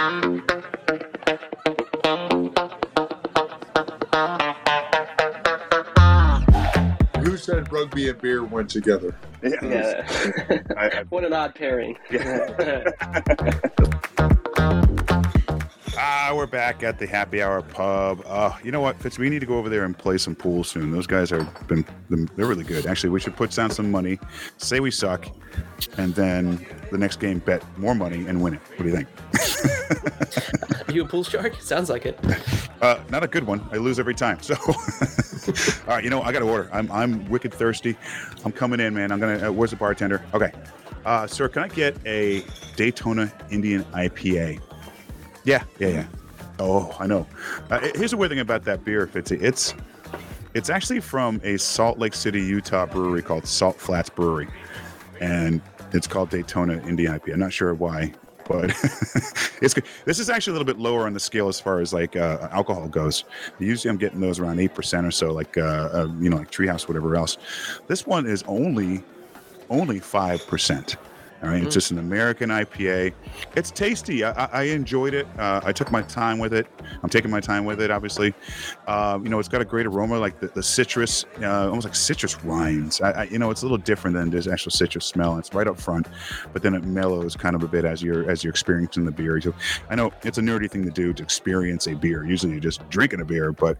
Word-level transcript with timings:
Who 0.00 0.06
said 7.36 7.70
rugby 7.70 8.08
and 8.08 8.18
beer 8.18 8.42
went 8.42 8.70
together? 8.70 9.14
Yeah. 9.42 10.06
I, 10.78 10.84
I, 10.84 11.04
what 11.10 11.24
an 11.24 11.34
odd 11.34 11.54
pairing. 11.54 11.98
ah, 15.98 16.32
we're 16.34 16.46
back 16.46 16.82
at 16.82 16.98
the 16.98 17.06
happy 17.06 17.42
hour 17.42 17.60
pub. 17.60 18.22
Uh, 18.24 18.56
you 18.64 18.72
know 18.72 18.80
what, 18.80 18.98
Fitz? 19.02 19.18
We 19.18 19.28
need 19.28 19.40
to 19.40 19.46
go 19.46 19.58
over 19.58 19.68
there 19.68 19.84
and 19.84 19.98
play 19.98 20.16
some 20.16 20.34
pool 20.34 20.64
soon. 20.64 20.92
Those 20.92 21.06
guys 21.06 21.30
are 21.30 21.44
been 21.68 21.84
they're 22.08 22.46
really 22.46 22.64
good. 22.64 22.86
Actually, 22.86 23.10
we 23.10 23.20
should 23.20 23.36
put 23.36 23.50
down 23.50 23.68
some 23.68 23.90
money, 23.90 24.18
say 24.56 24.80
we 24.80 24.90
suck, 24.90 25.26
and 25.98 26.14
then 26.14 26.64
the 26.90 26.96
next 26.96 27.20
game 27.20 27.40
bet 27.40 27.62
more 27.78 27.94
money 27.94 28.24
and 28.26 28.42
win 28.42 28.54
it. 28.54 28.60
What 28.76 28.84
do 28.84 28.88
you 28.88 28.96
think? 28.96 29.08
Are 30.88 30.92
you 30.92 31.04
a 31.04 31.08
pool 31.08 31.24
shark? 31.24 31.60
Sounds 31.60 31.90
like 31.90 32.06
it. 32.06 32.18
Uh, 32.80 33.00
not 33.10 33.22
a 33.22 33.28
good 33.28 33.44
one. 33.44 33.66
I 33.72 33.76
lose 33.76 33.98
every 33.98 34.14
time. 34.14 34.40
So, 34.42 34.54
all 34.66 35.94
right, 35.94 36.04
you 36.04 36.10
know, 36.10 36.22
I 36.22 36.32
got 36.32 36.40
to 36.40 36.50
order. 36.50 36.68
I'm 36.72 36.90
I'm 36.90 37.28
wicked 37.28 37.52
thirsty. 37.52 37.96
I'm 38.44 38.52
coming 38.52 38.80
in, 38.80 38.94
man. 38.94 39.12
I'm 39.12 39.20
gonna. 39.20 39.48
Uh, 39.48 39.52
where's 39.52 39.70
the 39.70 39.76
bartender? 39.76 40.22
Okay, 40.34 40.52
uh, 41.04 41.26
sir, 41.26 41.48
can 41.48 41.62
I 41.62 41.68
get 41.68 41.96
a 42.06 42.44
Daytona 42.76 43.32
Indian 43.50 43.84
IPA? 43.92 44.60
Yeah, 45.44 45.64
yeah, 45.78 45.88
yeah. 45.88 46.06
Oh, 46.58 46.94
I 46.98 47.06
know. 47.06 47.26
Uh, 47.70 47.80
here's 47.94 48.10
the 48.10 48.16
weird 48.16 48.30
thing 48.30 48.40
about 48.40 48.64
that 48.64 48.84
beer, 48.84 49.06
Fitzy. 49.06 49.42
It's 49.42 49.74
it's 50.54 50.68
actually 50.68 51.00
from 51.00 51.40
a 51.44 51.56
Salt 51.56 51.98
Lake 51.98 52.14
City, 52.14 52.40
Utah 52.40 52.86
brewery 52.86 53.22
called 53.22 53.46
Salt 53.46 53.80
Flats 53.80 54.10
Brewery, 54.10 54.48
and 55.20 55.62
it's 55.92 56.06
called 56.06 56.30
Daytona 56.30 56.82
Indian 56.86 57.18
IPA. 57.18 57.34
I'm 57.34 57.40
not 57.40 57.52
sure 57.52 57.72
why, 57.72 58.12
but 58.46 58.70
it's 59.62 59.74
good. 59.74 59.84
This 60.04 60.18
is 60.18 60.30
actually 60.30 60.52
a 60.52 60.58
little 60.58 60.66
bit 60.66 60.78
lower 60.78 61.06
on 61.06 61.12
the 61.12 61.20
scale 61.20 61.48
as 61.48 61.60
far 61.60 61.80
as 61.80 61.92
like 61.92 62.16
uh, 62.16 62.48
alcohol 62.50 62.88
goes. 62.88 63.24
Usually, 63.58 63.90
I'm 63.90 63.98
getting 63.98 64.20
those 64.20 64.38
around 64.38 64.60
eight 64.60 64.74
percent 64.74 65.06
or 65.06 65.10
so, 65.10 65.32
like 65.32 65.56
uh, 65.58 65.60
uh, 65.60 66.08
you 66.20 66.30
know, 66.30 66.36
like 66.36 66.50
Treehouse, 66.50 66.88
whatever 66.88 67.16
else. 67.16 67.38
This 67.86 68.06
one 68.06 68.26
is 68.26 68.42
only 68.46 69.02
only 69.68 70.00
five 70.00 70.46
percent. 70.46 70.96
All 71.42 71.48
right, 71.48 71.62
it's 71.62 71.72
just 71.72 71.90
an 71.90 71.98
American 71.98 72.50
IPA. 72.50 73.14
It's 73.56 73.70
tasty. 73.70 74.24
I, 74.24 74.44
I, 74.46 74.62
enjoyed 74.64 75.14
it. 75.14 75.26
Uh, 75.38 75.62
I 75.64 75.72
took 75.72 75.90
my 75.90 76.02
time 76.02 76.38
with 76.38 76.52
it. 76.52 76.66
I'm 77.02 77.08
taking 77.08 77.30
my 77.30 77.40
time 77.40 77.64
with 77.64 77.80
it, 77.80 77.90
obviously. 77.90 78.34
Uh, 78.86 79.18
you 79.22 79.30
know, 79.30 79.38
it's 79.38 79.48
got 79.48 79.62
a 79.62 79.64
great 79.64 79.86
aroma, 79.86 80.18
like 80.18 80.38
the, 80.38 80.48
the 80.48 80.62
citrus, 80.62 81.24
uh, 81.40 81.68
almost 81.68 81.86
like 81.86 81.94
citrus 81.94 82.44
rinds. 82.44 83.00
I, 83.00 83.10
I, 83.10 83.22
you 83.24 83.38
know, 83.38 83.50
it's 83.50 83.62
a 83.62 83.64
little 83.64 83.78
different 83.78 84.16
than 84.16 84.28
this 84.28 84.46
actual 84.46 84.70
citrus 84.70 85.06
smell. 85.06 85.38
It's 85.38 85.54
right 85.54 85.66
up 85.66 85.80
front, 85.80 86.08
but 86.52 86.62
then 86.62 86.74
it 86.74 86.84
mellows 86.84 87.36
kind 87.36 87.56
of 87.56 87.62
a 87.62 87.68
bit 87.68 87.86
as 87.86 88.02
you're 88.02 88.30
as 88.30 88.44
you're 88.44 88.50
experiencing 88.50 89.06
the 89.06 89.10
beer. 89.10 89.40
So 89.40 89.54
I 89.88 89.94
know 89.94 90.12
it's 90.22 90.36
a 90.36 90.42
nerdy 90.42 90.70
thing 90.70 90.84
to 90.84 90.90
do 90.90 91.14
to 91.14 91.22
experience 91.22 91.86
a 91.86 91.94
beer. 91.94 92.22
Usually, 92.22 92.52
you're 92.52 92.60
just 92.60 92.86
drinking 92.90 93.22
a 93.22 93.24
beer, 93.24 93.50
but 93.50 93.78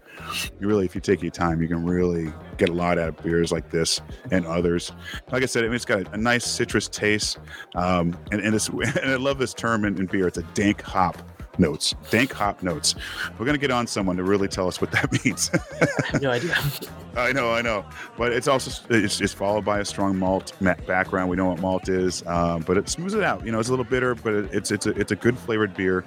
you 0.59 0.67
really, 0.67 0.85
if 0.85 0.95
you 0.95 1.01
take 1.01 1.21
your 1.21 1.29
time, 1.29 1.61
you 1.61 1.67
can 1.67 1.85
really 1.85 2.33
get 2.57 2.69
a 2.69 2.73
lot 2.73 2.97
out 2.97 3.09
of 3.09 3.23
beers 3.23 3.51
like 3.51 3.69
this 3.69 4.01
and 4.31 4.47
others. 4.47 4.91
Like 5.31 5.43
I 5.43 5.45
said, 5.45 5.63
I 5.63 5.67
mean, 5.67 5.75
it's 5.75 5.85
got 5.85 6.07
a, 6.07 6.11
a 6.13 6.17
nice 6.17 6.43
citrus 6.43 6.87
taste. 6.87 7.37
Um, 7.75 8.17
and, 8.31 8.41
and, 8.41 8.55
and 9.01 9.11
I 9.11 9.15
love 9.15 9.37
this 9.37 9.53
term 9.53 9.85
in, 9.85 9.97
in 9.97 10.05
beer. 10.05 10.27
It's 10.27 10.37
a 10.37 10.43
dank 10.53 10.81
hop 10.81 11.21
notes, 11.57 11.95
dank 12.09 12.33
hop 12.33 12.63
notes. 12.63 12.95
We're 13.37 13.45
gonna 13.45 13.57
get 13.57 13.71
on 13.71 13.87
someone 13.87 14.17
to 14.17 14.23
really 14.23 14.47
tell 14.47 14.67
us 14.67 14.81
what 14.81 14.91
that 14.91 15.11
means. 15.25 15.51
I 15.53 15.87
have 16.11 16.21
no 16.21 16.31
idea. 16.31 16.55
I 17.15 17.33
know, 17.33 17.51
I 17.51 17.61
know, 17.61 17.83
but 18.17 18.31
it's 18.31 18.47
also 18.47 18.71
it's, 18.89 19.19
it's 19.19 19.33
followed 19.33 19.65
by 19.65 19.79
a 19.79 19.85
strong 19.85 20.17
malt 20.17 20.53
ma- 20.61 20.75
background. 20.87 21.29
We 21.29 21.35
know 21.35 21.47
what 21.47 21.59
malt 21.59 21.89
is, 21.89 22.25
um, 22.25 22.61
but 22.61 22.77
it 22.77 22.87
smooths 22.87 23.13
it 23.13 23.23
out. 23.23 23.45
You 23.45 23.51
know, 23.51 23.59
it's 23.59 23.67
a 23.67 23.71
little 23.71 23.85
bitter, 23.85 24.15
but 24.15 24.33
it, 24.33 24.53
it's 24.53 24.71
it's 24.71 24.85
a, 24.85 24.91
it's 24.91 25.11
a 25.11 25.15
good 25.15 25.37
flavored 25.37 25.75
beer. 25.75 26.05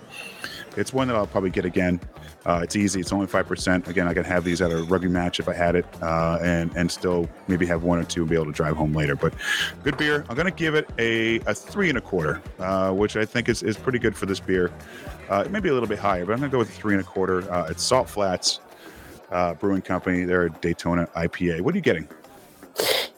It's 0.76 0.92
one 0.92 1.06
that 1.08 1.16
I'll 1.16 1.26
probably 1.26 1.50
get 1.50 1.64
again. 1.64 2.00
Uh, 2.46 2.60
it's 2.62 2.74
easy. 2.74 3.00
It's 3.00 3.12
only 3.12 3.26
five 3.26 3.46
percent. 3.46 3.86
Again, 3.86 4.08
I 4.08 4.14
could 4.14 4.26
have 4.26 4.44
these 4.44 4.62
at 4.62 4.70
a 4.70 4.82
rugby 4.84 5.08
match 5.08 5.40
if 5.40 5.48
I 5.48 5.54
had 5.54 5.76
it, 5.76 5.86
uh, 6.02 6.38
and 6.42 6.74
and 6.74 6.90
still 6.90 7.28
maybe 7.48 7.66
have 7.66 7.82
one 7.82 7.98
or 7.98 8.04
two 8.04 8.22
and 8.22 8.30
be 8.30 8.36
able 8.36 8.46
to 8.46 8.52
drive 8.52 8.76
home 8.76 8.94
later. 8.94 9.14
But 9.14 9.34
good 9.82 9.96
beer. 9.98 10.24
I'm 10.28 10.36
gonna 10.36 10.50
give 10.50 10.74
it 10.74 10.88
a, 10.98 11.36
a 11.40 11.54
three 11.54 11.90
and 11.90 11.98
a 11.98 12.02
quarter, 12.02 12.42
uh, 12.58 12.92
which 12.92 13.16
I 13.16 13.24
think 13.24 13.48
is, 13.48 13.62
is 13.62 13.76
pretty 13.76 13.98
good 13.98 14.16
for 14.16 14.26
this 14.26 14.40
beer. 14.40 14.70
Uh, 15.28 15.46
maybe 15.50 15.68
a 15.68 15.72
little 15.72 15.88
bit 15.88 15.98
higher, 15.98 16.24
but 16.24 16.32
I'm 16.32 16.38
gonna 16.38 16.50
go 16.50 16.58
with 16.58 16.70
three 16.70 16.94
and 16.94 17.02
a 17.02 17.06
quarter. 17.06 17.50
Uh, 17.50 17.68
it's 17.70 17.82
Salt 17.82 18.08
Flats 18.08 18.60
uh, 19.30 19.54
Brewing 19.54 19.82
Company. 19.82 20.24
They're 20.24 20.46
a 20.46 20.50
Daytona 20.50 21.06
IPA. 21.16 21.60
What 21.60 21.74
are 21.74 21.78
you 21.78 21.82
getting? 21.82 22.08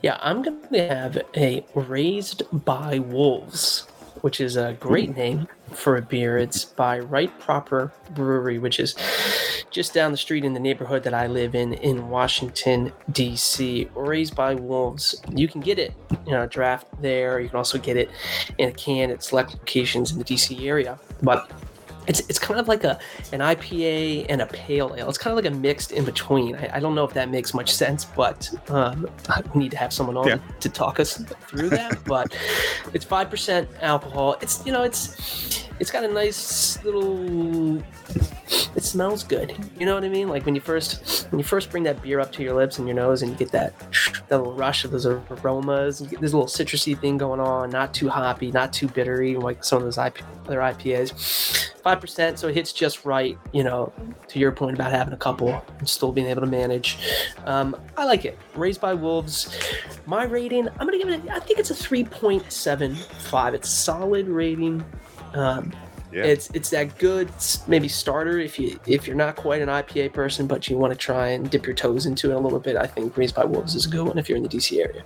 Yeah, 0.02 0.18
I'm 0.20 0.42
going 0.42 0.60
to 0.72 0.88
have 0.88 1.18
a 1.36 1.64
Raised 1.74 2.42
by 2.64 2.98
Wolves, 2.98 3.86
which 4.20 4.40
is 4.40 4.56
a 4.56 4.76
great 4.78 5.16
name 5.16 5.48
for 5.72 5.96
a 5.96 6.02
beer. 6.02 6.38
It's 6.38 6.64
by 6.64 6.98
Right 6.98 7.36
Proper 7.40 7.92
Brewery, 8.10 8.58
which 8.58 8.78
is 8.78 8.94
just 9.70 9.94
down 9.94 10.12
the 10.12 10.18
street 10.18 10.44
in 10.44 10.54
the 10.54 10.60
neighborhood 10.60 11.02
that 11.04 11.14
I 11.14 11.26
live 11.26 11.54
in 11.54 11.74
in 11.74 12.08
Washington 12.08 12.92
D.C. 13.12 13.88
Raised 13.94 14.36
by 14.36 14.54
Wolves. 14.54 15.20
You 15.34 15.48
can 15.48 15.60
get 15.60 15.78
it, 15.78 15.94
in 16.26 16.34
a 16.34 16.46
draft 16.46 16.86
there. 17.00 17.40
You 17.40 17.48
can 17.48 17.56
also 17.56 17.78
get 17.78 17.96
it 17.96 18.10
in 18.58 18.68
a 18.68 18.72
can 18.72 19.10
at 19.10 19.22
select 19.22 19.54
locations 19.54 20.12
in 20.12 20.18
the 20.18 20.24
D.C. 20.24 20.68
area, 20.68 20.98
but 21.22 21.50
it's 22.06 22.20
it's 22.28 22.38
kind 22.38 22.60
of 22.60 22.68
like 22.68 22.84
a 22.84 22.98
an 23.32 23.40
IPA 23.40 24.26
and 24.28 24.40
a 24.42 24.46
pale 24.46 24.94
ale. 24.96 25.08
It's 25.08 25.18
kind 25.18 25.36
of 25.36 25.44
like 25.44 25.52
a 25.52 25.56
mixed 25.56 25.92
in 25.92 26.04
between. 26.04 26.54
I, 26.56 26.76
I 26.76 26.80
don't 26.80 26.94
know 26.94 27.04
if 27.04 27.12
that 27.14 27.30
makes 27.30 27.52
much 27.54 27.72
sense, 27.72 28.04
but 28.04 28.48
um, 28.70 29.08
I 29.28 29.42
need 29.54 29.70
to 29.72 29.76
have 29.76 29.92
someone 29.92 30.16
on 30.16 30.26
Yeah. 30.28 30.38
to 30.60 30.68
talk 30.68 31.00
us 31.00 31.16
through 31.48 31.70
that. 31.70 32.02
but 32.06 32.36
it's 32.94 33.04
five 33.04 33.30
percent 33.30 33.68
alcohol. 33.82 34.36
It's 34.40 34.64
you 34.64 34.72
know 34.72 34.82
it's 34.82 35.66
it's 35.80 35.90
got 35.90 36.04
a 36.04 36.08
nice 36.08 36.82
little. 36.84 37.82
It 38.76 38.84
smells 38.84 39.24
good. 39.24 39.54
You 39.78 39.86
know 39.86 39.94
what 39.94 40.04
I 40.04 40.08
mean? 40.08 40.28
Like 40.28 40.44
when 40.46 40.54
you 40.54 40.60
first 40.60 41.26
when 41.32 41.38
you 41.38 41.44
first 41.44 41.70
bring 41.70 41.82
that 41.84 42.02
beer 42.02 42.20
up 42.20 42.30
to 42.32 42.42
your 42.42 42.54
lips 42.54 42.78
and 42.78 42.86
your 42.86 42.94
nose, 42.94 43.22
and 43.22 43.30
you 43.32 43.36
get 43.36 43.50
that 43.52 43.74
that 44.28 44.38
little 44.38 44.52
rush 44.52 44.84
of 44.84 44.90
those 44.92 45.06
aromas. 45.06 46.00
You 46.00 46.06
get 46.08 46.20
this 46.20 46.32
little 46.32 46.46
citrusy 46.46 46.98
thing 46.98 47.18
going 47.18 47.40
on. 47.40 47.70
Not 47.70 47.92
too 47.94 48.08
hoppy, 48.08 48.52
not 48.52 48.72
too 48.72 48.86
bittery, 48.88 49.36
like 49.36 49.64
some 49.64 49.78
of 49.78 49.84
those 49.84 49.98
IP, 49.98 50.18
other 50.46 50.58
IPAs 50.60 51.70
five 51.86 52.00
percent, 52.00 52.36
so 52.36 52.48
it 52.48 52.54
hits 52.56 52.72
just 52.72 53.04
right. 53.04 53.38
You 53.52 53.62
know, 53.62 53.92
to 54.26 54.40
your 54.40 54.50
point 54.50 54.74
about 54.74 54.90
having 54.90 55.14
a 55.14 55.16
couple 55.16 55.62
and 55.78 55.88
still 55.88 56.10
being 56.10 56.26
able 56.26 56.40
to 56.40 56.46
manage. 56.48 56.98
Um, 57.44 57.76
I 57.96 58.04
like 58.04 58.24
it. 58.24 58.36
Raised 58.56 58.80
by 58.80 58.92
Wolves. 58.92 59.56
My 60.04 60.24
rating, 60.24 60.68
I'm 60.68 60.86
gonna 60.88 60.98
give 60.98 61.08
it. 61.08 61.22
I 61.30 61.38
think 61.38 61.60
it's 61.60 61.70
a 61.70 61.76
three 61.76 62.02
point 62.02 62.50
seven 62.50 62.96
five. 63.30 63.54
It's 63.54 63.70
solid 63.70 64.26
rating. 64.26 64.84
Um, 65.34 65.72
Yeah. 66.12 66.24
It's 66.24 66.50
it's 66.54 66.70
that 66.70 66.98
good 66.98 67.28
maybe 67.66 67.88
starter 67.88 68.38
if 68.38 68.58
you 68.58 68.80
if 68.86 69.06
you're 69.06 69.16
not 69.16 69.36
quite 69.36 69.60
an 69.60 69.68
IPA 69.68 70.12
person 70.12 70.46
but 70.46 70.68
you 70.68 70.78
want 70.78 70.92
to 70.92 70.96
try 70.96 71.28
and 71.34 71.50
dip 71.50 71.66
your 71.66 71.74
toes 71.74 72.06
into 72.06 72.30
it 72.30 72.34
a 72.34 72.38
little 72.38 72.60
bit. 72.60 72.76
I 72.76 72.86
think 72.86 73.16
Raised 73.16 73.34
by 73.34 73.44
Wolves 73.44 73.74
is 73.74 73.86
a 73.86 73.90
good 73.90 74.06
one 74.06 74.16
if 74.16 74.28
you're 74.28 74.38
in 74.38 74.44
the 74.44 74.48
DC 74.48 74.78
area. 74.78 75.02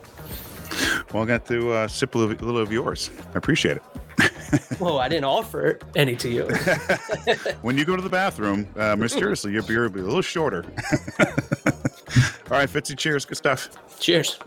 Well, 1.12 1.24
I 1.24 1.26
got 1.26 1.47
to 1.47 1.72
uh, 1.72 1.88
sip 1.88 2.14
a 2.14 2.18
little, 2.18 2.36
a 2.36 2.47
little 2.47 2.60
of 2.60 2.70
yours. 2.70 3.10
I 3.34 3.38
appreciate 3.38 3.76
it. 3.78 3.82
Whoa, 4.78 4.98
I 4.98 5.08
didn't 5.08 5.24
offer 5.24 5.78
any 5.96 6.16
to 6.16 6.28
you. 6.28 6.48
When 7.62 7.76
you 7.76 7.84
go 7.84 7.96
to 7.96 8.02
the 8.02 8.08
bathroom, 8.08 8.68
uh, 8.76 8.96
mysteriously, 8.98 9.52
your 9.52 9.62
beer 9.62 9.82
will 9.82 9.90
be 9.90 10.00
a 10.00 10.04
little 10.04 10.22
shorter. 10.22 10.64
All 11.18 12.56
right, 12.56 12.68
Fitzy, 12.68 12.96
cheers. 12.96 13.24
Good 13.24 13.36
stuff. 13.36 13.68
Cheers. 14.00 14.38